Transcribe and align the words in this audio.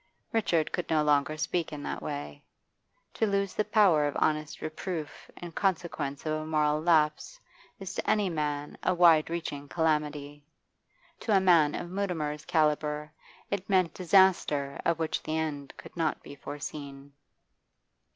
Richard 0.33 0.71
could 0.71 0.89
no 0.89 1.03
longer 1.03 1.37
speak 1.37 1.71
in 1.71 1.83
that 1.83 2.01
way. 2.01 2.43
To 3.13 3.27
lose 3.27 3.53
the 3.53 3.63
power 3.63 4.07
of 4.07 4.15
honest 4.17 4.59
reproof 4.59 5.29
in 5.37 5.51
consequence 5.51 6.25
of 6.25 6.33
a 6.33 6.43
moral 6.47 6.81
lapse 6.81 7.39
is 7.79 7.93
to 7.93 8.09
any 8.09 8.27
man 8.27 8.79
a 8.81 8.95
wide 8.95 9.29
reaching 9.29 9.69
calamity; 9.69 10.43
to 11.19 11.37
a 11.37 11.39
man 11.39 11.75
of 11.75 11.91
Mutimer's 11.91 12.45
calibre 12.45 13.11
it 13.51 13.69
meant 13.69 13.93
disaster 13.93 14.81
of 14.85 14.97
which 14.97 15.21
the 15.21 15.37
end 15.37 15.71
could 15.77 15.95
not 15.95 16.23
be 16.23 16.33
foreseen. 16.33 17.13